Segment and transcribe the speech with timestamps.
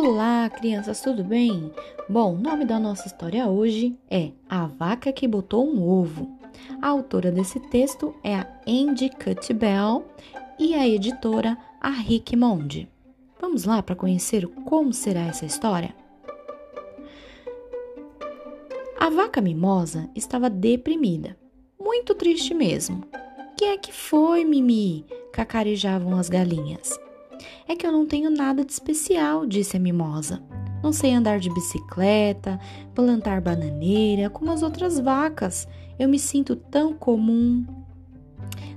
[0.00, 1.72] Olá, crianças, tudo bem?
[2.08, 6.38] Bom, o nome da nossa história hoje é A Vaca que Botou um Ovo.
[6.80, 10.06] A autora desse texto é a Andy Cutbell
[10.56, 12.88] e a editora a Rick Monde.
[13.40, 15.92] Vamos lá para conhecer como será essa história?
[19.00, 21.36] A vaca mimosa estava deprimida,
[21.76, 23.02] muito triste mesmo.
[23.56, 25.04] Que é que foi, Mimi?
[25.32, 26.96] cacarejavam as galinhas.
[27.66, 30.42] É que eu não tenho nada de especial, disse a mimosa.
[30.82, 32.58] Não sei andar de bicicleta,
[32.94, 35.66] plantar bananeira como as outras vacas.
[35.98, 37.66] Eu me sinto tão comum.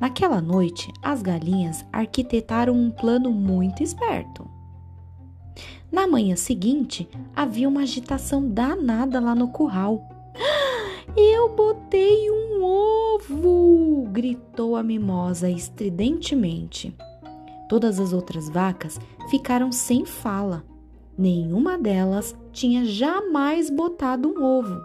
[0.00, 4.48] Naquela noite, as galinhas arquitetaram um plano muito esperto.
[5.90, 10.02] Na manhã seguinte, havia uma agitação danada lá no curral.
[11.16, 14.08] Eu botei um ovo!
[14.10, 16.96] gritou a mimosa estridentemente.
[17.68, 20.64] Todas as outras vacas ficaram sem fala.
[21.16, 24.84] Nenhuma delas tinha jamais botado um ovo.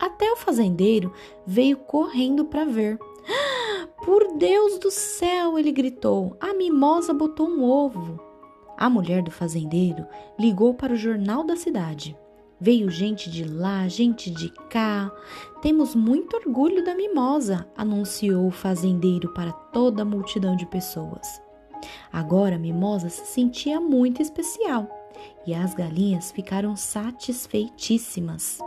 [0.00, 1.12] Até o fazendeiro
[1.46, 2.98] veio correndo para ver.
[4.04, 5.58] Por Deus do céu!
[5.58, 6.36] ele gritou.
[6.40, 8.20] A mimosa botou um ovo.
[8.76, 10.06] A mulher do fazendeiro
[10.38, 12.16] ligou para o jornal da cidade.
[12.60, 15.10] Veio gente de lá, gente de cá.
[15.60, 21.40] Temos muito orgulho da mimosa, anunciou o fazendeiro para toda a multidão de pessoas.
[22.12, 24.88] Agora a mimosa se sentia muito especial
[25.46, 28.58] e as galinhas ficaram satisfeitíssimas.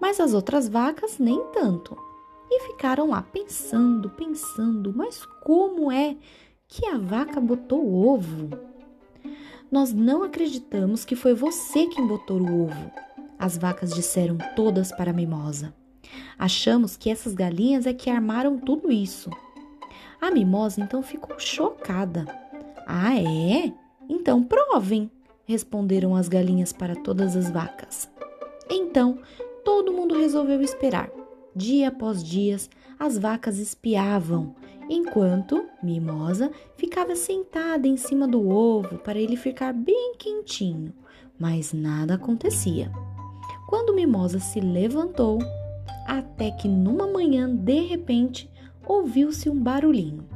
[0.00, 1.96] Mas as outras vacas nem tanto.
[2.50, 6.16] E ficaram lá pensando, pensando, mas como é
[6.66, 8.48] que a vaca botou ovo?
[9.70, 12.90] Nós não acreditamos que foi você quem botou o ovo.
[13.38, 15.74] As vacas disseram todas para a mimosa.
[16.38, 19.30] Achamos que essas galinhas é que armaram tudo isso.
[20.20, 22.26] A mimosa então ficou chocada.
[22.86, 23.72] Ah, é?
[24.08, 25.10] Então provem,
[25.46, 28.10] responderam as galinhas para todas as vacas.
[28.70, 29.18] Então
[29.64, 31.10] todo mundo resolveu esperar.
[31.54, 32.56] Dia após dia,
[32.98, 34.54] as vacas espiavam,
[34.88, 40.92] enquanto Mimosa ficava sentada em cima do ovo para ele ficar bem quentinho,
[41.38, 42.90] mas nada acontecia.
[43.68, 45.38] Quando Mimosa se levantou,
[46.06, 48.50] até que numa manhã, de repente,
[48.88, 50.26] ouviu-se um barulhinho.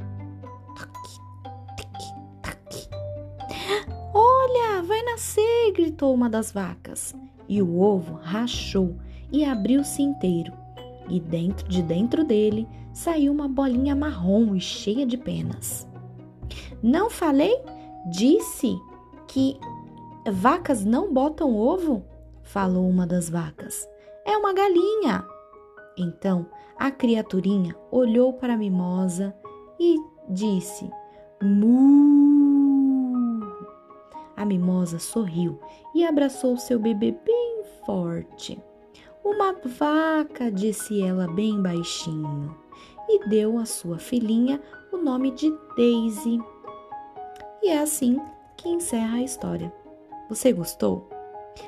[4.13, 5.71] Olha, vai nascer!
[5.73, 7.15] gritou uma das vacas.
[7.49, 8.95] E o ovo rachou
[9.31, 10.53] e abriu-se inteiro.
[11.09, 15.87] E dentro de dentro dele saiu uma bolinha marrom e cheia de penas.
[16.81, 17.59] Não falei?
[18.11, 18.77] Disse
[19.27, 19.57] que
[20.31, 22.05] vacas não botam ovo?
[22.43, 23.87] Falou uma das vacas.
[24.25, 25.25] É uma galinha.
[25.97, 26.45] Então
[26.77, 29.35] a criaturinha olhou para a mimosa
[29.79, 29.95] e
[30.29, 30.89] disse:
[31.41, 33.39] Mu!
[34.35, 35.59] A mimosa sorriu
[35.93, 38.61] e abraçou seu bebê bem forte.
[39.23, 42.55] Uma vaca, disse ela bem baixinho,
[43.07, 44.61] e deu à sua filhinha
[44.91, 46.41] o nome de Daisy.
[47.61, 48.19] E é assim
[48.57, 49.73] que encerra a história.
[50.29, 51.09] Você gostou?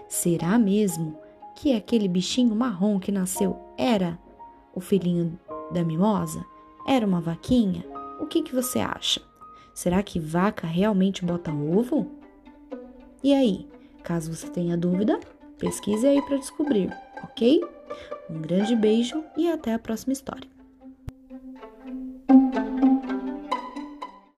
[0.08, 1.18] Será mesmo
[1.56, 4.20] que aquele bichinho marrom que nasceu era
[4.74, 5.40] o filhinho
[5.72, 6.46] da mimosa?
[6.88, 7.86] Era uma vaquinha?
[8.20, 9.22] O que, que você acha?
[9.74, 12.12] Será que vaca realmente bota ovo?
[13.24, 13.68] E aí,
[14.04, 15.20] caso você tenha dúvida,
[15.58, 17.62] pesquise aí para descobrir, ok?
[18.30, 20.55] Um grande beijo e até a próxima história.